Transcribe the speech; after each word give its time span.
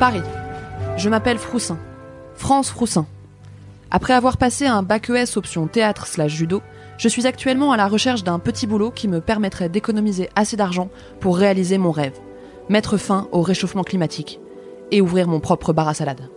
Paris. 0.00 0.22
Je 0.96 1.08
m'appelle 1.08 1.38
Froussin. 1.38 1.78
France 2.34 2.68
Froussin. 2.68 3.06
Après 3.92 4.12
avoir 4.12 4.38
passé 4.38 4.66
un 4.66 4.82
bac 4.82 5.08
ES 5.08 5.36
option 5.38 5.68
théâtre 5.68 6.08
slash 6.08 6.32
judo, 6.32 6.62
je 6.98 7.08
suis 7.08 7.28
actuellement 7.28 7.70
à 7.70 7.76
la 7.76 7.86
recherche 7.86 8.24
d'un 8.24 8.40
petit 8.40 8.66
boulot 8.66 8.90
qui 8.90 9.06
me 9.06 9.20
permettrait 9.20 9.68
d'économiser 9.68 10.30
assez 10.34 10.56
d'argent 10.56 10.88
pour 11.20 11.36
réaliser 11.36 11.78
mon 11.78 11.92
rêve, 11.92 12.18
mettre 12.68 12.96
fin 12.96 13.28
au 13.30 13.40
réchauffement 13.40 13.84
climatique 13.84 14.40
et 14.90 15.00
ouvrir 15.00 15.28
mon 15.28 15.38
propre 15.38 15.72
bar 15.72 15.86
à 15.86 15.94
salade. 15.94 16.28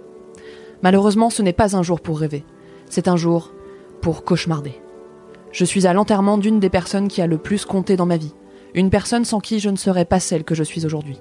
Malheureusement, 0.84 1.32
ce 1.32 1.42
n'est 1.42 1.52
pas 1.52 1.76
un 1.76 1.82
jour 1.82 2.00
pour 2.00 2.20
rêver, 2.20 2.46
c'est 2.90 3.08
un 3.08 3.18
jour 3.18 3.52
pour 4.02 4.24
cauchemarder. 4.24 4.80
Je 5.52 5.66
suis 5.66 5.88
à 5.88 5.94
l'enterrement 5.94 6.38
d'une 6.38 6.60
des 6.60 6.70
personnes 6.70 7.08
qui 7.08 7.24
a 7.24 7.28
le 7.28 7.40
plus 7.40 7.66
compté 7.66 7.96
dans 7.96 8.06
ma 8.06 8.18
vie, 8.18 8.36
une 8.76 8.92
personne 8.92 9.26
sans 9.26 9.40
qui 9.40 9.60
je 9.60 9.70
ne 9.70 9.78
serais 9.78 10.06
pas 10.06 10.20
celle 10.20 10.44
que 10.44 10.54
je 10.54 10.64
suis 10.64 10.86
aujourd'hui. 10.86 11.20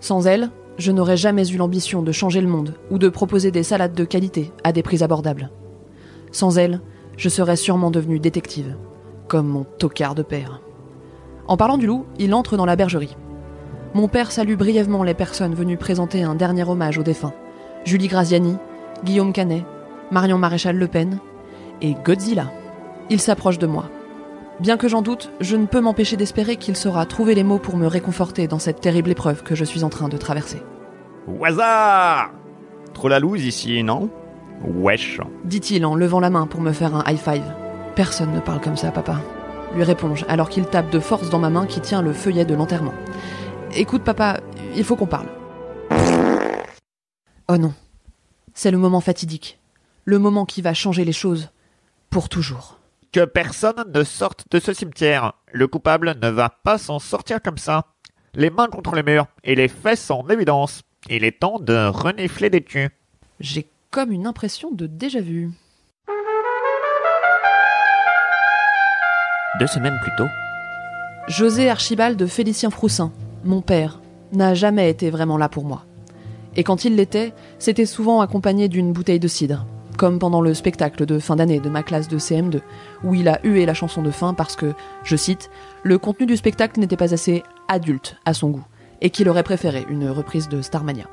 Sans 0.00 0.26
elle, 0.26 0.50
je 0.78 0.92
n'aurais 0.92 1.16
jamais 1.16 1.48
eu 1.48 1.56
l'ambition 1.56 2.02
de 2.02 2.12
changer 2.12 2.40
le 2.40 2.46
monde 2.46 2.74
ou 2.90 2.98
de 2.98 3.08
proposer 3.08 3.50
des 3.50 3.64
salades 3.64 3.94
de 3.94 4.04
qualité 4.04 4.52
à 4.62 4.72
des 4.72 4.82
prix 4.82 5.02
abordables. 5.02 5.50
Sans 6.30 6.56
elle, 6.56 6.80
je 7.16 7.28
serais 7.28 7.56
sûrement 7.56 7.90
devenu 7.90 8.20
détective, 8.20 8.76
comme 9.26 9.48
mon 9.48 9.64
tocard 9.64 10.14
de 10.14 10.22
père. 10.22 10.60
En 11.48 11.56
parlant 11.56 11.78
du 11.78 11.86
loup, 11.86 12.06
il 12.18 12.32
entre 12.32 12.56
dans 12.56 12.66
la 12.66 12.76
bergerie. 12.76 13.16
Mon 13.94 14.06
père 14.06 14.30
salue 14.30 14.54
brièvement 14.54 15.02
les 15.02 15.14
personnes 15.14 15.54
venues 15.54 15.78
présenter 15.78 16.22
un 16.22 16.34
dernier 16.34 16.62
hommage 16.62 16.98
aux 16.98 17.02
défunts. 17.02 17.34
Julie 17.84 18.08
Graziani, 18.08 18.56
Guillaume 19.04 19.32
Canet, 19.32 19.64
Marion 20.10 20.38
Maréchal 20.38 20.76
Le 20.76 20.86
Pen 20.86 21.18
et 21.82 21.94
Godzilla. 22.04 22.52
Il 23.10 23.20
s'approche 23.20 23.58
de 23.58 23.66
moi. 23.66 23.90
Bien 24.60 24.76
que 24.76 24.88
j'en 24.88 25.02
doute, 25.02 25.30
je 25.40 25.54
ne 25.54 25.66
peux 25.66 25.80
m'empêcher 25.80 26.16
d'espérer 26.16 26.56
qu'il 26.56 26.76
saura 26.76 27.06
trouver 27.06 27.36
les 27.36 27.44
mots 27.44 27.60
pour 27.60 27.76
me 27.76 27.86
réconforter 27.86 28.48
dans 28.48 28.58
cette 28.58 28.80
terrible 28.80 29.10
épreuve 29.10 29.44
que 29.44 29.54
je 29.54 29.64
suis 29.64 29.84
en 29.84 29.88
train 29.88 30.08
de 30.08 30.16
traverser. 30.16 30.60
Hasard 31.44 32.32
Trop 32.92 33.08
la 33.08 33.20
loose 33.20 33.44
ici, 33.44 33.84
non? 33.84 34.10
Wesh. 34.64 35.20
Dit-il 35.44 35.86
en 35.86 35.94
levant 35.94 36.18
la 36.18 36.30
main 36.30 36.48
pour 36.48 36.60
me 36.60 36.72
faire 36.72 36.96
un 36.96 37.04
high 37.06 37.18
five. 37.18 37.54
Personne 37.94 38.32
ne 38.32 38.40
parle 38.40 38.60
comme 38.60 38.76
ça, 38.76 38.90
papa. 38.90 39.20
Lui 39.76 39.84
réponds-je 39.84 40.24
alors 40.26 40.48
qu'il 40.48 40.66
tape 40.66 40.90
de 40.90 40.98
force 40.98 41.30
dans 41.30 41.38
ma 41.38 41.50
main 41.50 41.66
qui 41.66 41.80
tient 41.80 42.02
le 42.02 42.12
feuillet 42.12 42.44
de 42.44 42.54
l'enterrement. 42.54 42.94
Écoute, 43.76 44.02
papa, 44.02 44.40
il 44.74 44.82
faut 44.82 44.96
qu'on 44.96 45.06
parle. 45.06 45.28
Oh 47.46 47.56
non. 47.56 47.72
C'est 48.54 48.72
le 48.72 48.78
moment 48.78 49.00
fatidique. 49.00 49.60
Le 50.04 50.18
moment 50.18 50.46
qui 50.46 50.62
va 50.62 50.74
changer 50.74 51.04
les 51.04 51.12
choses. 51.12 51.50
Pour 52.10 52.28
toujours. 52.28 52.77
Que 53.12 53.24
personne 53.24 53.84
ne 53.94 54.04
sorte 54.04 54.44
de 54.50 54.60
ce 54.60 54.72
cimetière. 54.72 55.32
Le 55.52 55.66
coupable 55.66 56.16
ne 56.22 56.28
va 56.28 56.50
pas 56.50 56.76
s'en 56.76 56.98
sortir 56.98 57.40
comme 57.40 57.58
ça. 57.58 57.86
Les 58.34 58.50
mains 58.50 58.68
contre 58.68 58.94
le 58.94 59.02
mur 59.02 59.26
et 59.44 59.54
les 59.54 59.68
fesses 59.68 60.10
en 60.10 60.28
évidence. 60.28 60.82
Il 61.08 61.24
est 61.24 61.40
temps 61.40 61.58
de 61.58 61.88
renifler 61.88 62.50
des 62.50 62.62
tues. 62.62 62.90
J'ai 63.40 63.66
comme 63.90 64.12
une 64.12 64.26
impression 64.26 64.70
de 64.70 64.86
déjà 64.86 65.20
vu. 65.20 65.50
Deux 69.58 69.66
semaines 69.66 69.98
plus 70.02 70.12
tôt, 70.16 70.28
José 71.28 71.68
Archibald 71.68 72.26
Félicien 72.26 72.70
Froussin, 72.70 73.12
mon 73.44 73.60
père, 73.60 74.00
n'a 74.32 74.54
jamais 74.54 74.88
été 74.88 75.10
vraiment 75.10 75.36
là 75.36 75.48
pour 75.48 75.64
moi. 75.64 75.84
Et 76.54 76.64
quand 76.64 76.84
il 76.84 76.96
l'était, 76.96 77.32
c'était 77.58 77.86
souvent 77.86 78.20
accompagné 78.20 78.68
d'une 78.68 78.92
bouteille 78.92 79.18
de 79.18 79.28
cidre, 79.28 79.66
comme 79.98 80.18
pendant 80.18 80.40
le 80.40 80.54
spectacle 80.54 81.04
de 81.04 81.18
fin 81.18 81.36
d'année 81.36 81.60
de 81.60 81.68
ma 81.68 81.82
classe 81.82 82.08
de 82.08 82.18
CM2, 82.18 82.60
où 83.04 83.14
il 83.14 83.28
a 83.28 83.40
hué 83.42 83.66
la 83.66 83.74
chanson 83.74 84.00
de 84.00 84.10
fin 84.10 84.32
parce 84.32 84.56
que, 84.56 84.72
je 85.02 85.16
cite, 85.16 85.50
le 85.82 85.98
contenu 85.98 86.24
du 86.24 86.36
spectacle 86.36 86.80
n'était 86.80 86.96
pas 86.96 87.12
assez 87.12 87.42
adulte 87.66 88.16
à 88.24 88.32
son 88.32 88.48
goût, 88.48 88.64
et 89.02 89.10
qu'il 89.10 89.28
aurait 89.28 89.42
préféré 89.42 89.84
une 89.90 90.08
reprise 90.08 90.48
de 90.48 90.62
Starmania. 90.62 91.06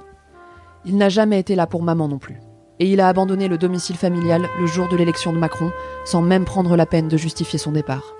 Il 0.85 0.97
n'a 0.97 1.09
jamais 1.09 1.39
été 1.39 1.55
là 1.55 1.65
pour 1.65 1.81
maman 1.81 2.07
non 2.07 2.19
plus. 2.19 2.37
Et 2.79 2.91
il 2.91 3.01
a 3.01 3.07
abandonné 3.07 3.47
le 3.47 3.57
domicile 3.57 3.95
familial 3.95 4.47
le 4.59 4.67
jour 4.67 4.87
de 4.87 4.95
l'élection 4.95 5.33
de 5.33 5.39
Macron, 5.39 5.71
sans 6.05 6.21
même 6.21 6.45
prendre 6.45 6.77
la 6.77 6.85
peine 6.85 7.07
de 7.07 7.17
justifier 7.17 7.57
son 7.57 7.71
départ. 7.71 8.15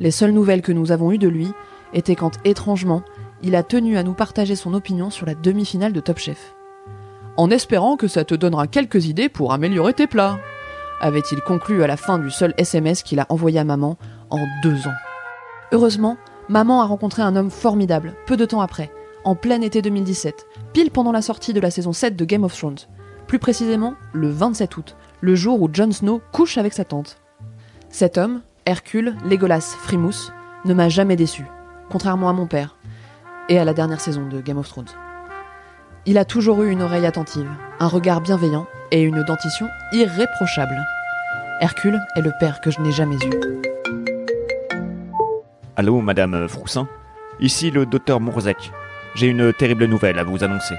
Les 0.00 0.10
seules 0.10 0.32
nouvelles 0.32 0.62
que 0.62 0.72
nous 0.72 0.90
avons 0.90 1.12
eues 1.12 1.18
de 1.18 1.28
lui 1.28 1.48
étaient 1.92 2.16
quand, 2.16 2.32
étrangement, 2.44 3.02
il 3.42 3.54
a 3.54 3.62
tenu 3.62 3.96
à 3.96 4.02
nous 4.02 4.14
partager 4.14 4.56
son 4.56 4.74
opinion 4.74 5.10
sur 5.10 5.26
la 5.26 5.34
demi-finale 5.34 5.92
de 5.92 6.00
Top 6.00 6.18
Chef. 6.18 6.54
En 7.40 7.50
espérant 7.50 7.96
que 7.96 8.06
ça 8.06 8.22
te 8.22 8.34
donnera 8.34 8.66
quelques 8.66 9.06
idées 9.06 9.30
pour 9.30 9.54
améliorer 9.54 9.94
tes 9.94 10.06
plats, 10.06 10.38
avait-il 11.00 11.40
conclu 11.40 11.82
à 11.82 11.86
la 11.86 11.96
fin 11.96 12.18
du 12.18 12.30
seul 12.30 12.52
SMS 12.58 13.02
qu'il 13.02 13.18
a 13.18 13.24
envoyé 13.30 13.58
à 13.58 13.64
maman 13.64 13.96
en 14.28 14.40
deux 14.62 14.86
ans. 14.86 14.98
Heureusement, 15.72 16.18
maman 16.50 16.82
a 16.82 16.84
rencontré 16.84 17.22
un 17.22 17.36
homme 17.36 17.48
formidable, 17.50 18.12
peu 18.26 18.36
de 18.36 18.44
temps 18.44 18.60
après, 18.60 18.92
en 19.24 19.36
plein 19.36 19.62
été 19.62 19.80
2017, 19.80 20.46
pile 20.74 20.90
pendant 20.90 21.12
la 21.12 21.22
sortie 21.22 21.54
de 21.54 21.60
la 21.60 21.70
saison 21.70 21.94
7 21.94 22.14
de 22.14 22.26
Game 22.26 22.44
of 22.44 22.54
Thrones. 22.54 22.80
Plus 23.26 23.38
précisément, 23.38 23.94
le 24.12 24.28
27 24.28 24.76
août, 24.76 24.96
le 25.22 25.34
jour 25.34 25.62
où 25.62 25.70
Jon 25.72 25.92
Snow 25.92 26.20
couche 26.32 26.58
avec 26.58 26.74
sa 26.74 26.84
tante. 26.84 27.22
Cet 27.88 28.18
homme, 28.18 28.42
Hercule 28.66 29.16
Legolas 29.24 29.76
Frimousse, 29.80 30.30
ne 30.66 30.74
m'a 30.74 30.90
jamais 30.90 31.16
déçu, 31.16 31.46
contrairement 31.88 32.28
à 32.28 32.34
mon 32.34 32.46
père, 32.46 32.76
et 33.48 33.58
à 33.58 33.64
la 33.64 33.72
dernière 33.72 34.02
saison 34.02 34.28
de 34.28 34.42
Game 34.42 34.58
of 34.58 34.68
Thrones. 34.68 34.90
Il 36.06 36.16
a 36.16 36.24
toujours 36.24 36.62
eu 36.62 36.70
une 36.70 36.80
oreille 36.80 37.04
attentive, 37.04 37.48
un 37.78 37.86
regard 37.86 38.22
bienveillant 38.22 38.66
et 38.90 39.02
une 39.02 39.22
dentition 39.22 39.68
irréprochable. 39.92 40.76
Hercule 41.60 42.00
est 42.16 42.22
le 42.22 42.32
père 42.40 42.62
que 42.62 42.70
je 42.70 42.80
n'ai 42.80 42.90
jamais 42.90 43.16
eu. 43.16 43.30
Allô, 45.76 46.00
madame 46.00 46.48
Froussin? 46.48 46.88
Ici 47.38 47.70
le 47.70 47.84
docteur 47.84 48.18
Mourzek. 48.18 48.72
J'ai 49.14 49.26
une 49.26 49.52
terrible 49.52 49.84
nouvelle 49.84 50.18
à 50.18 50.24
vous 50.24 50.42
annoncer. 50.42 50.74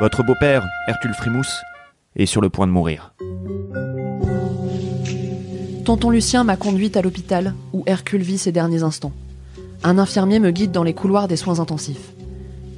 Votre 0.00 0.22
beau-père, 0.22 0.66
Hercule 0.88 1.14
Frimousse, 1.14 1.60
est 2.16 2.26
sur 2.26 2.40
le 2.40 2.48
point 2.48 2.66
de 2.66 2.72
mourir. 2.72 3.12
Tonton 5.84 6.08
Lucien 6.08 6.44
m'a 6.44 6.56
conduite 6.56 6.96
à 6.96 7.02
l'hôpital 7.02 7.54
où 7.74 7.82
Hercule 7.86 8.22
vit 8.22 8.38
ses 8.38 8.52
derniers 8.52 8.84
instants. 8.84 9.12
Un 9.84 9.98
infirmier 9.98 10.38
me 10.38 10.50
guide 10.50 10.72
dans 10.72 10.84
les 10.84 10.94
couloirs 10.94 11.28
des 11.28 11.36
soins 11.36 11.60
intensifs. 11.60 12.12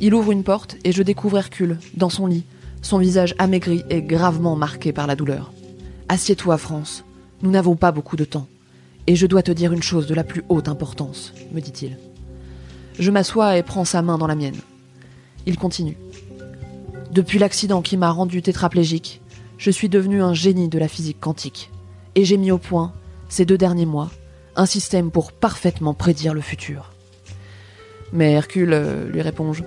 Il 0.01 0.15
ouvre 0.15 0.33
une 0.33 0.43
porte 0.43 0.77
et 0.85 0.93
je 0.93 1.03
découvre 1.03 1.39
Hercule, 1.39 1.79
dans 1.97 2.11
son 2.11 2.27
lit, 2.27 2.45
son 2.83 2.99
visage 2.99 3.35
amaigri 3.39 3.85
et 3.91 4.03
gravement 4.03 4.57
marqué 4.57 4.93
par 4.93 5.07
la 5.07 5.17
douleur. 5.17 5.53
Assieds-toi, 6.09 6.59
France. 6.59 7.05
Nous 7.43 7.51
n'avons 7.51 7.77
pas 7.77 7.93
beaucoup 7.93 8.17
de 8.17 8.25
temps. 8.25 8.47
Et 9.07 9.17
je 9.17 9.27
dois 9.27 9.43
te 9.43 9.53
dire 9.53 9.73
une 9.73 9.83
chose 9.83 10.07
de 10.07 10.15
la 10.15 10.25
plus 10.25 10.45
haute 10.49 10.69
importance, 10.69 11.35
me 11.53 11.61
dit-il. 11.61 11.99
Je 12.99 13.11
m'assois 13.11 13.57
et 13.57 13.63
prends 13.63 13.85
sa 13.85 14.03
main 14.03 14.19
dans 14.19 14.27
la 14.27 14.35
mienne. 14.35 14.61
Il 15.47 15.59
continue. 15.59 15.97
Depuis 17.11 17.39
l'accident 17.39 17.83
qui 17.83 17.97
m'a 17.97 18.11
rendu 18.11 18.43
tétraplégique, 18.43 19.21
je 19.59 19.71
suis 19.71 19.89
devenu 19.89 20.23
un 20.23 20.35
génie 20.35 20.69
de 20.69 20.79
la 20.79 20.89
physique 20.89 21.21
quantique. 21.21 21.71
Et 22.15 22.25
j'ai 22.25 22.37
mis 22.37 22.51
au 22.51 22.59
point, 22.59 22.93
ces 23.29 23.45
deux 23.45 23.59
derniers 23.59 23.87
mois, 23.87 24.11
un 24.57 24.67
système 24.67 25.11
pour 25.11 25.33
parfaitement 25.33 25.95
prédire 25.95 26.35
le 26.35 26.41
futur. 26.41 26.94
Mais 28.15 28.33
Hercule, 28.33 28.73
euh, 28.73 29.09
lui 29.11 29.21
réponds-je, 29.21 29.65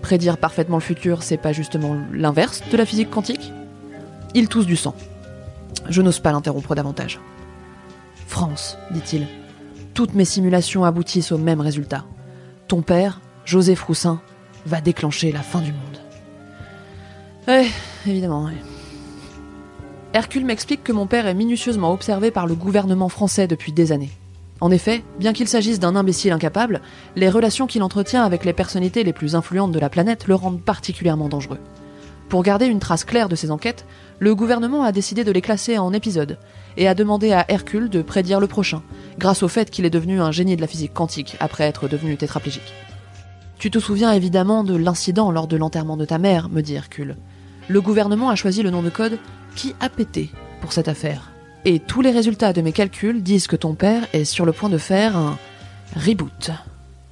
prédire 0.00 0.38
parfaitement 0.38 0.78
le 0.78 0.82
futur, 0.82 1.22
c'est 1.22 1.36
pas 1.36 1.52
justement 1.52 1.96
l'inverse 2.12 2.62
de 2.70 2.76
la 2.76 2.86
physique 2.86 3.10
quantique 3.10 3.52
Il 4.34 4.48
tousse 4.48 4.66
du 4.66 4.76
sang. 4.76 4.94
Je 5.88 6.00
n'ose 6.00 6.18
pas 6.18 6.32
l'interrompre 6.32 6.74
davantage. 6.74 7.20
France, 8.26 8.78
dit-il, 8.90 9.26
toutes 9.92 10.14
mes 10.14 10.24
simulations 10.24 10.84
aboutissent 10.84 11.32
au 11.32 11.38
même 11.38 11.60
résultat. 11.60 12.06
Ton 12.66 12.80
père, 12.80 13.20
José 13.44 13.74
Froussin, 13.74 14.22
va 14.64 14.80
déclencher 14.80 15.30
la 15.30 15.42
fin 15.42 15.60
du 15.60 15.72
monde. 15.72 15.98
Ouais, 17.46 17.66
évidemment. 18.06 18.48
Hercule 20.14 20.46
m'explique 20.46 20.82
que 20.82 20.92
mon 20.92 21.06
père 21.06 21.26
est 21.26 21.34
minutieusement 21.34 21.92
observé 21.92 22.30
par 22.30 22.46
le 22.46 22.54
gouvernement 22.54 23.08
français 23.08 23.46
depuis 23.46 23.72
des 23.72 23.92
années. 23.92 24.12
En 24.62 24.70
effet, 24.70 25.02
bien 25.18 25.32
qu'il 25.32 25.48
s'agisse 25.48 25.80
d'un 25.80 25.96
imbécile 25.96 26.30
incapable, 26.30 26.82
les 27.16 27.28
relations 27.28 27.66
qu'il 27.66 27.82
entretient 27.82 28.22
avec 28.22 28.44
les 28.44 28.52
personnalités 28.52 29.02
les 29.02 29.12
plus 29.12 29.34
influentes 29.34 29.72
de 29.72 29.80
la 29.80 29.90
planète 29.90 30.28
le 30.28 30.36
rendent 30.36 30.62
particulièrement 30.62 31.28
dangereux. 31.28 31.58
Pour 32.28 32.44
garder 32.44 32.66
une 32.66 32.78
trace 32.78 33.02
claire 33.02 33.28
de 33.28 33.34
ses 33.34 33.50
enquêtes, 33.50 33.84
le 34.20 34.36
gouvernement 34.36 34.84
a 34.84 34.92
décidé 34.92 35.24
de 35.24 35.32
les 35.32 35.40
classer 35.40 35.78
en 35.78 35.92
épisodes 35.92 36.38
et 36.76 36.86
a 36.86 36.94
demandé 36.94 37.32
à 37.32 37.44
Hercule 37.48 37.90
de 37.90 38.02
prédire 38.02 38.38
le 38.38 38.46
prochain, 38.46 38.84
grâce 39.18 39.42
au 39.42 39.48
fait 39.48 39.68
qu'il 39.68 39.84
est 39.84 39.90
devenu 39.90 40.20
un 40.20 40.30
génie 40.30 40.54
de 40.54 40.60
la 40.60 40.68
physique 40.68 40.94
quantique 40.94 41.36
après 41.40 41.64
être 41.64 41.88
devenu 41.88 42.16
tétraplégique. 42.16 42.72
Tu 43.58 43.68
te 43.68 43.80
souviens 43.80 44.12
évidemment 44.12 44.62
de 44.62 44.76
l'incident 44.76 45.32
lors 45.32 45.48
de 45.48 45.56
l'enterrement 45.56 45.96
de 45.96 46.04
ta 46.04 46.18
mère, 46.18 46.48
me 46.48 46.60
dit 46.60 46.74
Hercule. 46.74 47.16
Le 47.66 47.80
gouvernement 47.80 48.30
a 48.30 48.36
choisi 48.36 48.62
le 48.62 48.70
nom 48.70 48.82
de 48.82 48.90
code 48.90 49.18
qui 49.56 49.74
a 49.80 49.88
pété 49.88 50.30
pour 50.60 50.72
cette 50.72 50.86
affaire. 50.86 51.31
Et 51.64 51.78
tous 51.78 52.00
les 52.00 52.10
résultats 52.10 52.52
de 52.52 52.60
mes 52.60 52.72
calculs 52.72 53.22
disent 53.22 53.46
que 53.46 53.54
ton 53.54 53.74
père 53.74 54.06
est 54.12 54.24
sur 54.24 54.44
le 54.44 54.52
point 54.52 54.68
de 54.68 54.78
faire 54.78 55.16
un 55.16 55.38
reboot 55.94 56.50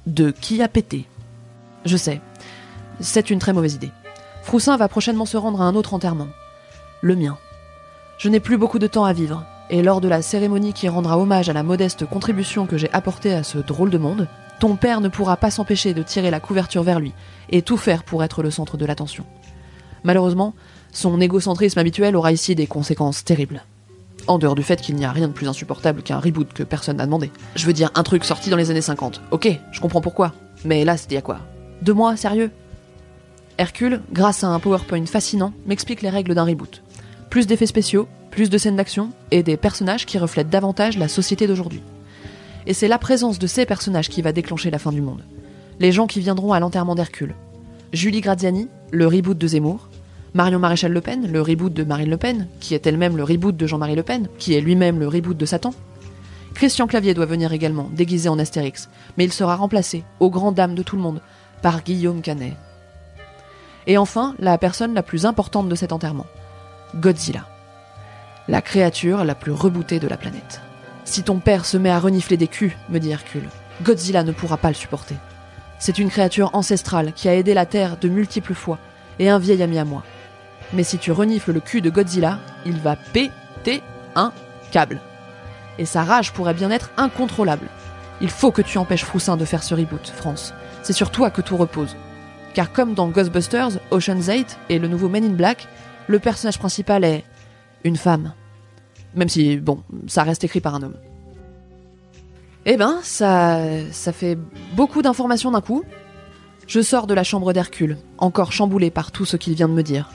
de 0.07 0.31
qui 0.31 0.61
a 0.61 0.67
pété? 0.67 1.05
Je 1.85 1.95
sais, 1.95 2.19
c'est 2.99 3.29
une 3.29 3.39
très 3.39 3.53
mauvaise 3.53 3.75
idée. 3.75 3.91
Froussin 4.43 4.75
va 4.75 4.89
prochainement 4.89 5.25
se 5.25 5.37
rendre 5.37 5.61
à 5.61 5.65
un 5.65 5.75
autre 5.75 5.93
enterrement. 5.93 6.27
Le 7.01 7.15
mien. 7.15 7.37
Je 8.17 8.27
n'ai 8.27 8.41
plus 8.41 8.57
beaucoup 8.57 8.77
de 8.77 8.87
temps 8.87 9.05
à 9.05 9.13
vivre, 9.13 9.45
et 9.69 9.81
lors 9.81 10.01
de 10.01 10.09
la 10.09 10.21
cérémonie 10.21 10.73
qui 10.73 10.89
rendra 10.89 11.17
hommage 11.17 11.49
à 11.49 11.53
la 11.53 11.63
modeste 11.63 12.05
contribution 12.05 12.65
que 12.65 12.77
j'ai 12.77 12.91
apportée 12.91 13.33
à 13.33 13.43
ce 13.43 13.57
drôle 13.57 13.89
de 13.89 13.97
monde, 13.97 14.27
ton 14.59 14.75
père 14.75 14.99
ne 14.99 15.07
pourra 15.07 15.37
pas 15.37 15.49
s'empêcher 15.49 15.93
de 15.93 16.03
tirer 16.03 16.29
la 16.29 16.41
couverture 16.41 16.83
vers 16.83 16.99
lui 16.99 17.13
et 17.49 17.61
tout 17.61 17.77
faire 17.77 18.03
pour 18.03 18.21
être 18.21 18.43
le 18.43 18.51
centre 18.51 18.75
de 18.75 18.85
l'attention. 18.85 19.25
Malheureusement, 20.03 20.53
son 20.91 21.21
égocentrisme 21.21 21.79
habituel 21.79 22.17
aura 22.17 22.33
ici 22.33 22.53
des 22.53 22.67
conséquences 22.67 23.23
terribles. 23.23 23.63
En 24.27 24.37
dehors 24.37 24.55
du 24.55 24.63
fait 24.63 24.81
qu'il 24.81 24.95
n'y 24.95 25.05
a 25.05 25.11
rien 25.11 25.27
de 25.27 25.33
plus 25.33 25.47
insupportable 25.47 26.03
qu'un 26.03 26.19
reboot 26.19 26.53
que 26.53 26.63
personne 26.63 26.97
n'a 26.97 27.05
demandé. 27.05 27.31
Je 27.55 27.65
veux 27.65 27.73
dire, 27.73 27.91
un 27.95 28.03
truc 28.03 28.23
sorti 28.23 28.49
dans 28.49 28.57
les 28.57 28.71
années 28.71 28.81
50. 28.81 29.21
Ok, 29.31 29.49
je 29.71 29.79
comprends 29.79 30.01
pourquoi. 30.01 30.33
Mais 30.63 30.85
là, 30.85 30.97
c'était 30.97 31.17
à 31.17 31.21
quoi? 31.21 31.39
Deux 31.81 31.93
mois, 31.93 32.15
sérieux? 32.15 32.51
Hercule, 33.57 34.01
grâce 34.11 34.43
à 34.43 34.47
un 34.47 34.59
PowerPoint 34.59 35.05
fascinant, 35.05 35.53
m'explique 35.65 36.01
les 36.01 36.09
règles 36.09 36.35
d'un 36.35 36.45
reboot. 36.45 36.83
Plus 37.29 37.47
d'effets 37.47 37.65
spéciaux, 37.65 38.07
plus 38.31 38.49
de 38.49 38.57
scènes 38.57 38.75
d'action 38.75 39.11
et 39.29 39.43
des 39.43 39.57
personnages 39.57 40.05
qui 40.05 40.17
reflètent 40.17 40.49
davantage 40.49 40.97
la 40.97 41.07
société 41.07 41.47
d'aujourd'hui. 41.47 41.83
Et 42.65 42.73
c'est 42.73 42.87
la 42.87 42.97
présence 42.97 43.39
de 43.39 43.47
ces 43.47 43.65
personnages 43.65 44.09
qui 44.09 44.21
va 44.21 44.31
déclencher 44.31 44.71
la 44.71 44.79
fin 44.79 44.91
du 44.91 45.01
monde. 45.01 45.23
Les 45.79 45.91
gens 45.91 46.07
qui 46.07 46.19
viendront 46.19 46.53
à 46.53 46.59
l'enterrement 46.59 46.95
d'Hercule. 46.95 47.35
Julie 47.93 48.21
Graziani, 48.21 48.67
le 48.91 49.07
reboot 49.07 49.37
de 49.37 49.47
Zemmour, 49.47 49.89
Marion 50.33 50.59
Maréchal 50.59 50.93
Le 50.93 51.01
Pen, 51.01 51.29
le 51.29 51.41
reboot 51.41 51.73
de 51.73 51.83
Marine 51.83 52.09
Le 52.09 52.15
Pen, 52.15 52.47
qui 52.61 52.73
est 52.73 52.87
elle-même 52.87 53.17
le 53.17 53.23
reboot 53.23 53.55
de 53.55 53.67
Jean-Marie 53.67 53.95
Le 53.95 54.03
Pen, 54.03 54.29
qui 54.37 54.53
est 54.53 54.61
lui-même 54.61 54.97
le 54.97 55.09
reboot 55.09 55.35
de 55.35 55.45
Satan. 55.45 55.73
Christian 56.53 56.87
Clavier 56.87 57.13
doit 57.13 57.25
venir 57.25 57.51
également, 57.51 57.89
déguisé 57.91 58.29
en 58.29 58.39
Astérix, 58.39 58.89
mais 59.17 59.25
il 59.25 59.33
sera 59.33 59.57
remplacé, 59.57 60.05
aux 60.21 60.29
grand 60.29 60.53
dames 60.53 60.75
de 60.75 60.83
tout 60.83 60.95
le 60.95 61.01
monde, 61.01 61.21
par 61.61 61.83
Guillaume 61.83 62.21
Canet. 62.21 62.53
Et 63.87 63.97
enfin, 63.97 64.35
la 64.39 64.57
personne 64.57 64.93
la 64.93 65.03
plus 65.03 65.25
importante 65.25 65.67
de 65.67 65.75
cet 65.75 65.91
enterrement, 65.91 66.27
Godzilla. 66.95 67.45
La 68.47 68.61
créature 68.61 69.25
la 69.25 69.35
plus 69.35 69.51
rebootée 69.51 69.99
de 69.99 70.07
la 70.07 70.17
planète. 70.17 70.61
Si 71.03 71.23
ton 71.23 71.39
père 71.39 71.65
se 71.65 71.77
met 71.77 71.89
à 71.89 71.99
renifler 71.99 72.37
des 72.37 72.47
culs, 72.47 72.77
me 72.89 72.99
dit 72.99 73.11
Hercule, 73.11 73.49
Godzilla 73.83 74.23
ne 74.23 74.31
pourra 74.31 74.57
pas 74.57 74.69
le 74.69 74.75
supporter. 74.75 75.15
C'est 75.77 75.99
une 75.99 76.09
créature 76.09 76.51
ancestrale 76.53 77.11
qui 77.11 77.27
a 77.27 77.35
aidé 77.35 77.53
la 77.53 77.65
Terre 77.65 77.97
de 77.99 78.07
multiples 78.07 78.53
fois, 78.53 78.77
et 79.19 79.29
un 79.29 79.39
vieil 79.39 79.61
ami 79.61 79.77
à 79.77 79.85
moi. 79.85 80.03
Mais 80.73 80.83
si 80.83 80.97
tu 80.97 81.11
renifles 81.11 81.51
le 81.51 81.59
cul 81.59 81.81
de 81.81 81.89
Godzilla, 81.89 82.39
il 82.65 82.79
va 82.79 82.95
péter 82.95 83.81
un 84.15 84.31
câble. 84.71 85.01
Et 85.77 85.85
sa 85.85 86.03
rage 86.03 86.31
pourrait 86.31 86.53
bien 86.53 86.71
être 86.71 86.91
incontrôlable. 86.97 87.67
Il 88.21 88.29
faut 88.29 88.51
que 88.51 88.61
tu 88.61 88.77
empêches 88.77 89.03
Froussin 89.03 89.35
de 89.35 89.45
faire 89.45 89.63
ce 89.63 89.73
reboot, 89.73 90.07
France. 90.07 90.53
C'est 90.83 90.93
sur 90.93 91.11
toi 91.11 91.29
que 91.29 91.41
tout 91.41 91.57
repose. 91.57 91.95
Car 92.53 92.71
comme 92.71 92.93
dans 92.93 93.07
Ghostbusters, 93.07 93.79
Ocean's 93.91 94.27
8 94.27 94.59
et 94.69 94.79
le 94.79 94.87
nouveau 94.87 95.09
Men 95.09 95.25
in 95.25 95.29
Black, 95.33 95.67
le 96.07 96.19
personnage 96.19 96.59
principal 96.59 97.03
est 97.03 97.23
une 97.83 97.97
femme. 97.97 98.33
Même 99.15 99.29
si, 99.29 99.57
bon, 99.57 99.83
ça 100.07 100.23
reste 100.23 100.43
écrit 100.43 100.61
par 100.61 100.75
un 100.75 100.83
homme. 100.83 100.97
Eh 102.65 102.77
ben, 102.77 102.99
ça, 103.01 103.59
ça 103.91 104.13
fait 104.13 104.37
beaucoup 104.75 105.01
d'informations 105.01 105.51
d'un 105.51 105.61
coup. 105.61 105.83
Je 106.67 106.81
sors 106.81 107.07
de 107.07 107.13
la 107.13 107.23
chambre 107.23 107.53
d'Hercule, 107.53 107.97
encore 108.17 108.51
chamboulé 108.51 108.91
par 108.91 109.11
tout 109.11 109.25
ce 109.25 109.35
qu'il 109.35 109.55
vient 109.55 109.67
de 109.67 109.73
me 109.73 109.83
dire. 109.83 110.09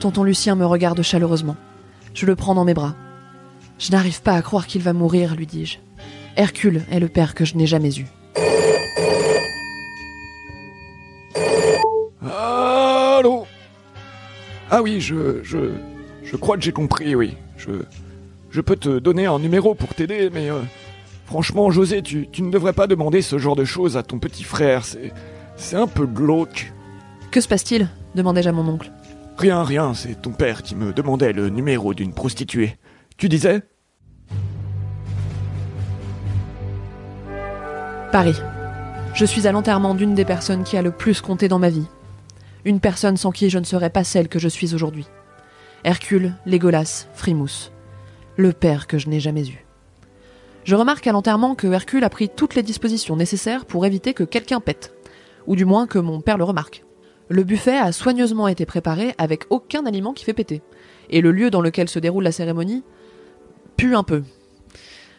Tonton 0.00 0.24
Lucien 0.24 0.54
me 0.54 0.66
regarde 0.66 1.02
chaleureusement. 1.02 1.56
Je 2.14 2.26
le 2.26 2.36
prends 2.36 2.54
dans 2.54 2.64
mes 2.64 2.74
bras. 2.74 2.94
Je 3.78 3.90
n'arrive 3.92 4.22
pas 4.22 4.32
à 4.34 4.42
croire 4.42 4.66
qu'il 4.66 4.82
va 4.82 4.92
mourir, 4.92 5.34
lui 5.34 5.46
dis-je. 5.46 5.78
Hercule 6.36 6.82
est 6.90 7.00
le 7.00 7.08
père 7.08 7.34
que 7.34 7.44
je 7.44 7.56
n'ai 7.56 7.66
jamais 7.66 7.94
eu. 7.96 8.06
Allô? 12.22 13.46
Ah 14.70 14.82
oui, 14.82 15.00
je, 15.00 15.42
je, 15.42 15.70
je 16.22 16.36
crois 16.36 16.56
que 16.56 16.62
j'ai 16.62 16.72
compris, 16.72 17.14
oui. 17.14 17.36
Je, 17.56 17.70
je 18.50 18.60
peux 18.60 18.76
te 18.76 18.98
donner 18.98 19.26
un 19.26 19.38
numéro 19.38 19.74
pour 19.74 19.94
t'aider, 19.94 20.30
mais 20.32 20.50
euh, 20.50 20.60
franchement, 21.26 21.70
José, 21.70 22.02
tu, 22.02 22.28
tu 22.30 22.42
ne 22.42 22.50
devrais 22.50 22.72
pas 22.72 22.86
demander 22.86 23.22
ce 23.22 23.38
genre 23.38 23.56
de 23.56 23.64
choses 23.64 23.96
à 23.96 24.02
ton 24.02 24.18
petit 24.18 24.44
frère. 24.44 24.84
C'est, 24.84 25.12
c'est 25.56 25.76
un 25.76 25.86
peu 25.86 26.06
glauque. 26.06 26.72
Que 27.30 27.40
se 27.40 27.48
passe-t-il? 27.48 27.88
demandai-je 28.14 28.48
à 28.48 28.52
mon 28.52 28.66
oncle. 28.66 28.90
Rien, 29.38 29.62
rien, 29.62 29.92
c'est 29.92 30.22
ton 30.22 30.32
père 30.32 30.62
qui 30.62 30.74
me 30.74 30.94
demandait 30.94 31.34
le 31.34 31.50
numéro 31.50 31.92
d'une 31.92 32.14
prostituée. 32.14 32.78
Tu 33.18 33.28
disais? 33.28 33.60
Paris. 38.12 38.36
Je 39.12 39.26
suis 39.26 39.46
à 39.46 39.52
l'enterrement 39.52 39.94
d'une 39.94 40.14
des 40.14 40.24
personnes 40.24 40.64
qui 40.64 40.78
a 40.78 40.82
le 40.82 40.90
plus 40.90 41.20
compté 41.20 41.48
dans 41.48 41.58
ma 41.58 41.68
vie. 41.68 41.86
Une 42.64 42.80
personne 42.80 43.18
sans 43.18 43.30
qui 43.30 43.50
je 43.50 43.58
ne 43.58 43.64
serais 43.64 43.90
pas 43.90 44.04
celle 44.04 44.28
que 44.28 44.38
je 44.38 44.48
suis 44.48 44.74
aujourd'hui. 44.74 45.06
Hercule, 45.84 46.34
Légolas, 46.46 47.06
Frimousse. 47.12 47.72
Le 48.36 48.54
père 48.54 48.86
que 48.86 48.96
je 48.96 49.10
n'ai 49.10 49.20
jamais 49.20 49.46
eu. 49.48 49.66
Je 50.64 50.74
remarque 50.74 51.06
à 51.06 51.12
l'enterrement 51.12 51.54
que 51.54 51.66
Hercule 51.66 52.04
a 52.04 52.10
pris 52.10 52.30
toutes 52.30 52.54
les 52.54 52.62
dispositions 52.62 53.16
nécessaires 53.16 53.66
pour 53.66 53.84
éviter 53.84 54.14
que 54.14 54.24
quelqu'un 54.24 54.60
pète. 54.60 54.94
Ou 55.46 55.56
du 55.56 55.66
moins 55.66 55.86
que 55.86 55.98
mon 55.98 56.22
père 56.22 56.38
le 56.38 56.44
remarque. 56.44 56.85
Le 57.28 57.42
buffet 57.42 57.76
a 57.76 57.92
soigneusement 57.92 58.48
été 58.48 58.66
préparé 58.66 59.14
avec 59.18 59.44
aucun 59.50 59.84
aliment 59.84 60.12
qui 60.12 60.24
fait 60.24 60.32
péter. 60.32 60.62
Et 61.10 61.20
le 61.20 61.32
lieu 61.32 61.50
dans 61.50 61.60
lequel 61.60 61.88
se 61.88 61.98
déroule 61.98 62.24
la 62.24 62.32
cérémonie 62.32 62.84
pue 63.76 63.96
un 63.96 64.02
peu. 64.02 64.22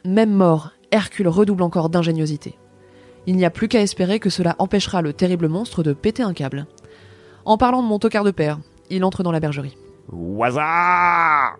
Même 0.05 0.31
mort, 0.31 0.71
Hercule 0.91 1.27
redouble 1.27 1.63
encore 1.63 1.89
d'ingéniosité. 1.89 2.57
Il 3.25 3.35
n'y 3.35 3.45
a 3.45 3.49
plus 3.49 3.67
qu'à 3.67 3.81
espérer 3.81 4.19
que 4.19 4.29
cela 4.29 4.55
empêchera 4.57 5.01
le 5.01 5.11
terrible 5.11 5.49
monstre 5.49 5.83
de 5.83 5.91
péter 5.91 6.23
un 6.23 6.33
câble. 6.33 6.65
En 7.43 7.57
parlant 7.57 7.83
de 7.83 7.87
mon 7.87 7.99
tocard 7.99 8.23
de 8.23 8.31
père, 8.31 8.59
il 8.89 9.03
entre 9.03 9.21
dans 9.21 9.33
la 9.33 9.41
bergerie. 9.41 9.77
Waza 10.11 11.57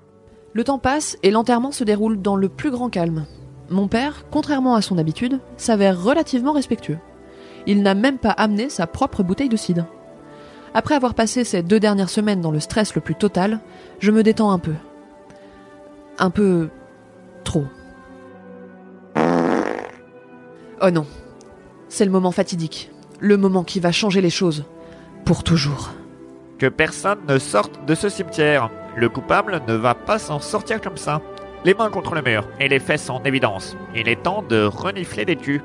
Le 0.54 0.64
temps 0.64 0.80
passe 0.80 1.18
et 1.24 1.32
l'enterrement 1.32 1.74
se 1.74 1.84
déroule 1.84 2.22
dans 2.22 2.38
le 2.38 2.48
plus 2.48 2.72
grand 2.72 2.90
calme. 2.90 3.26
Mon 3.70 3.90
père, 3.90 4.26
contrairement 4.32 4.76
à 4.76 4.82
son 4.82 4.98
habitude, 4.98 5.42
s'avère 5.58 6.02
relativement 6.02 6.54
respectueux. 6.54 7.00
Il 7.66 7.82
n'a 7.84 7.96
même 7.96 8.18
pas 8.18 8.32
amené 8.32 8.70
sa 8.70 8.88
propre 8.88 9.24
bouteille 9.24 9.50
de 9.50 9.58
cidre. 9.58 9.86
Après 10.78 10.94
avoir 10.94 11.16
passé 11.16 11.44
ces 11.44 11.64
deux 11.64 11.80
dernières 11.80 12.12
semaines 12.12 12.40
dans 12.40 12.52
le 12.52 12.60
stress 12.60 12.94
le 12.94 13.02
plus 13.02 13.16
total, 13.16 13.62
je 13.98 14.12
me 14.12 14.22
détends 14.22 14.52
un 14.52 14.60
peu. 14.60 14.76
Un 16.20 16.30
peu 16.30 16.70
trop. 17.44 17.66
Oh 20.80 20.92
non. 20.92 21.08
C'est 21.90 22.06
le 22.06 22.12
moment 22.12 22.30
fatidique. 22.30 22.92
Le 23.20 23.38
moment 23.38 23.64
qui 23.64 23.80
va 23.80 23.92
changer 23.92 24.22
les 24.22 24.30
choses. 24.30 24.66
Pour 25.26 25.44
toujours. 25.44 25.94
Que 26.60 26.68
personne 26.68 27.26
ne 27.28 27.40
sorte 27.40 27.84
de 27.88 27.96
ce 27.96 28.08
cimetière. 28.08 28.70
Le 28.96 29.10
coupable 29.10 29.64
ne 29.68 29.74
va 29.74 29.96
pas 29.96 30.20
s'en 30.20 30.40
sortir 30.40 30.80
comme 30.80 30.98
ça. 30.98 31.24
Les 31.66 31.74
mains 31.74 31.90
contre 31.90 32.14
le 32.14 32.22
mur 32.22 32.48
et 32.60 32.68
les 32.68 32.80
fesses 32.80 33.10
en 33.10 33.24
évidence. 33.24 33.76
Il 33.96 34.08
est 34.08 34.22
temps 34.22 34.44
de 34.48 34.66
renifler 34.66 35.26
des 35.26 35.38
culs. 35.38 35.64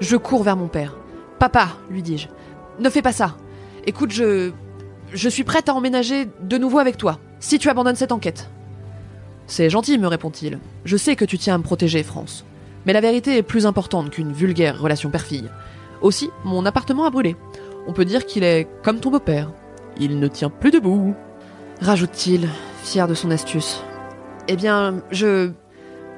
Je 0.00 0.16
cours 0.16 0.42
vers 0.42 0.56
mon 0.56 0.66
père. 0.66 0.96
Papa, 1.38 1.68
lui 1.88 2.02
dis-je, 2.02 2.26
ne 2.80 2.90
fais 2.90 3.00
pas 3.00 3.12
ça. 3.12 3.36
Écoute, 3.86 4.10
je. 4.10 4.52
Je 5.12 5.28
suis 5.28 5.44
prête 5.44 5.68
à 5.68 5.74
emménager 5.74 6.28
de 6.40 6.58
nouveau 6.58 6.80
avec 6.80 6.96
toi, 6.96 7.20
si 7.38 7.60
tu 7.60 7.68
abandonnes 7.68 7.94
cette 7.94 8.10
enquête. 8.10 8.50
C'est 9.46 9.70
gentil, 9.70 9.96
me 9.96 10.08
répond-il. 10.08 10.58
Je 10.84 10.96
sais 10.96 11.14
que 11.14 11.24
tu 11.24 11.38
tiens 11.38 11.54
à 11.54 11.58
me 11.58 11.62
protéger, 11.62 12.02
France. 12.02 12.44
Mais 12.84 12.92
la 12.92 13.00
vérité 13.00 13.36
est 13.36 13.42
plus 13.42 13.64
importante 13.64 14.10
qu'une 14.10 14.32
vulgaire 14.32 14.80
relation 14.80 15.10
père-fille. 15.10 15.50
Aussi, 16.00 16.30
mon 16.44 16.66
appartement 16.66 17.04
a 17.04 17.10
brûlé. 17.10 17.36
On 17.86 17.92
peut 17.92 18.04
dire 18.04 18.26
qu'il 18.26 18.42
est 18.42 18.66
comme 18.82 18.98
ton 18.98 19.10
beau-père. 19.10 19.52
Il 20.00 20.18
ne 20.18 20.26
tient 20.26 20.50
plus 20.50 20.72
debout. 20.72 21.14
Rajoute-t-il, 21.80 22.48
fier 22.82 23.06
de 23.06 23.14
son 23.14 23.30
astuce. 23.30 23.82
Eh 24.48 24.56
bien, 24.56 25.02
je. 25.10 25.50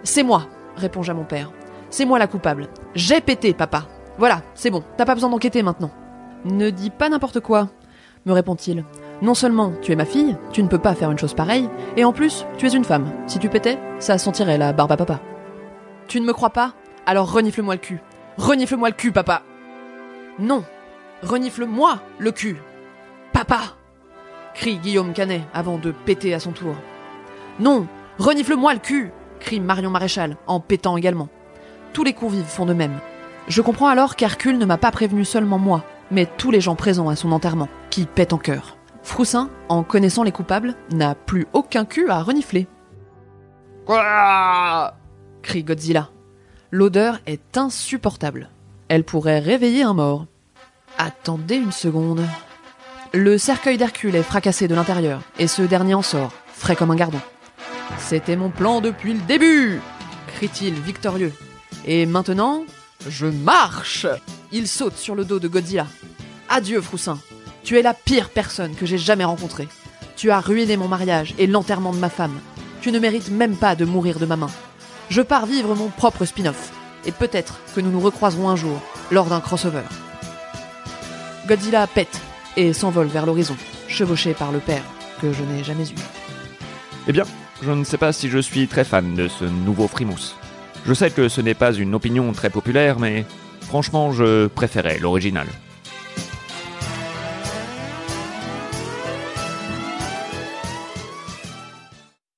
C'est 0.04 0.22
moi, 0.22 0.46
réponds-je 0.76 1.10
à 1.10 1.14
mon 1.14 1.24
père. 1.24 1.50
C'est 1.90 2.06
moi 2.06 2.18
la 2.18 2.28
coupable. 2.28 2.68
J'ai 2.94 3.20
pété, 3.20 3.52
papa. 3.52 3.86
Voilà, 4.18 4.42
c'est 4.54 4.70
bon, 4.70 4.82
t'as 4.96 5.04
pas 5.04 5.14
besoin 5.14 5.28
d'enquêter 5.28 5.62
maintenant. 5.62 5.90
Ne 6.46 6.70
dis 6.70 6.90
pas 6.90 7.08
n'importe 7.08 7.40
quoi, 7.40 7.68
me 8.24 8.32
répond-il. 8.32 8.84
Non 9.20 9.34
seulement 9.34 9.72
tu 9.82 9.90
es 9.90 9.96
ma 9.96 10.04
fille, 10.04 10.36
tu 10.52 10.62
ne 10.62 10.68
peux 10.68 10.78
pas 10.78 10.94
faire 10.94 11.10
une 11.10 11.18
chose 11.18 11.34
pareille, 11.34 11.68
et 11.96 12.04
en 12.04 12.12
plus, 12.12 12.46
tu 12.56 12.66
es 12.66 12.72
une 12.72 12.84
femme. 12.84 13.10
Si 13.26 13.40
tu 13.40 13.48
pétais, 13.48 13.78
ça 13.98 14.16
sentirait 14.16 14.56
la 14.56 14.72
barbe 14.72 14.92
à 14.92 14.96
papa. 14.96 15.20
Tu 16.06 16.20
ne 16.20 16.26
me 16.26 16.32
crois 16.32 16.50
pas? 16.50 16.74
Alors 17.04 17.32
renifle-moi 17.32 17.74
le 17.74 17.80
cul. 17.80 18.00
Renifle-moi 18.36 18.90
le 18.90 18.94
cul, 18.94 19.10
papa. 19.10 19.42
Non, 20.38 20.62
renifle-moi 21.22 21.98
le 22.18 22.30
cul. 22.30 22.56
Papa 23.32 23.60
crie 24.54 24.78
Guillaume 24.78 25.12
Canet 25.12 25.42
avant 25.52 25.78
de 25.78 25.90
péter 25.90 26.32
à 26.32 26.40
son 26.40 26.52
tour. 26.52 26.74
Non, 27.58 27.86
renifle-moi 28.18 28.72
le 28.74 28.80
cul 28.80 29.10
crie 29.40 29.60
Marion 29.60 29.90
Maréchal 29.90 30.36
en 30.46 30.60
pétant 30.60 30.96
également. 30.96 31.28
Tous 31.92 32.04
les 32.04 32.14
convives 32.14 32.46
font 32.46 32.66
de 32.66 32.72
même. 32.72 32.98
Je 33.48 33.62
comprends 33.62 33.88
alors 33.88 34.14
qu'Hercule 34.14 34.58
ne 34.58 34.64
m'a 34.64 34.78
pas 34.78 34.90
prévenu 34.90 35.24
seulement 35.24 35.58
moi, 35.58 35.84
mais 36.10 36.26
tous 36.26 36.50
les 36.50 36.60
gens 36.60 36.76
présents 36.76 37.08
à 37.08 37.16
son 37.16 37.32
enterrement, 37.32 37.68
qui 37.90 38.06
pètent 38.06 38.32
en 38.32 38.38
cœur. 38.38 38.76
Froussin, 39.02 39.50
en 39.68 39.82
connaissant 39.82 40.22
les 40.22 40.32
coupables, 40.32 40.74
n'a 40.90 41.14
plus 41.14 41.46
aucun 41.52 41.84
cul 41.84 42.10
à 42.10 42.22
renifler. 42.22 42.66
Quoi? 43.84 44.94
crie 45.42 45.62
Godzilla. 45.62 46.10
L'odeur 46.70 47.20
est 47.26 47.56
insupportable. 47.56 48.50
Elle 48.88 49.04
pourrait 49.04 49.38
réveiller 49.38 49.82
un 49.82 49.94
mort. 49.94 50.26
Attendez 50.98 51.56
une 51.56 51.72
seconde. 51.72 52.22
Le 53.14 53.38
cercueil 53.38 53.78
d'Hercule 53.78 54.16
est 54.16 54.22
fracassé 54.22 54.66
de 54.66 54.74
l'intérieur, 54.74 55.22
et 55.38 55.46
ce 55.46 55.62
dernier 55.62 55.94
en 55.94 56.02
sort, 56.02 56.32
frais 56.52 56.76
comme 56.76 56.90
un 56.90 56.96
gardon. 56.96 57.20
C'était 57.98 58.36
mon 58.36 58.50
plan 58.50 58.80
depuis 58.80 59.14
le 59.14 59.20
début 59.20 59.80
crie-t-il 60.36 60.74
victorieux. 60.74 61.32
Et 61.86 62.04
maintenant, 62.04 62.64
je 63.08 63.26
marche 63.26 64.06
Il 64.52 64.68
saute 64.68 64.96
sur 64.96 65.14
le 65.14 65.24
dos 65.24 65.38
de 65.38 65.48
Godzilla. 65.48 65.86
Adieu, 66.48 66.80
Froussin. 66.80 67.18
Tu 67.64 67.78
es 67.78 67.82
la 67.82 67.94
pire 67.94 68.30
personne 68.30 68.74
que 68.74 68.86
j'ai 68.86 68.98
jamais 68.98 69.24
rencontrée. 69.24 69.68
Tu 70.16 70.30
as 70.30 70.40
ruiné 70.40 70.76
mon 70.76 70.86
mariage 70.86 71.34
et 71.38 71.46
l'enterrement 71.46 71.92
de 71.92 71.98
ma 71.98 72.08
femme. 72.08 72.38
Tu 72.80 72.92
ne 72.92 73.00
mérites 73.00 73.30
même 73.30 73.56
pas 73.56 73.74
de 73.74 73.84
mourir 73.84 74.20
de 74.20 74.26
ma 74.26 74.36
main. 74.36 74.50
Je 75.10 75.20
pars 75.20 75.46
vivre 75.46 75.74
mon 75.74 75.88
propre 75.88 76.24
spin-off. 76.24 76.72
Et 77.04 77.12
peut-être 77.12 77.60
que 77.74 77.80
nous 77.80 77.90
nous 77.90 78.00
recroiserons 78.00 78.48
un 78.48 78.56
jour 78.56 78.80
lors 79.10 79.26
d'un 79.26 79.40
crossover. 79.40 79.82
Godzilla 81.48 81.86
pète 81.86 82.20
et 82.56 82.72
s'envole 82.72 83.08
vers 83.08 83.26
l'horizon, 83.26 83.56
chevauché 83.88 84.32
par 84.32 84.52
le 84.52 84.58
père 84.60 84.82
que 85.20 85.32
je 85.32 85.42
n'ai 85.42 85.64
jamais 85.64 85.88
eu. 85.88 85.94
Eh 87.08 87.12
bien, 87.12 87.24
je 87.62 87.70
ne 87.70 87.84
sais 87.84 87.98
pas 87.98 88.12
si 88.12 88.28
je 88.28 88.38
suis 88.38 88.68
très 88.68 88.84
fan 88.84 89.14
de 89.14 89.28
ce 89.28 89.44
nouveau 89.44 89.88
Frimousse. 89.88 90.36
Je 90.84 90.94
sais 90.94 91.10
que 91.10 91.28
ce 91.28 91.40
n'est 91.40 91.54
pas 91.54 91.72
une 91.72 91.94
opinion 91.94 92.32
très 92.32 92.50
populaire, 92.50 92.98
mais 92.98 93.24
franchement, 93.66 94.12
je 94.12 94.46
préférais 94.46 94.98
l'original. 94.98 95.46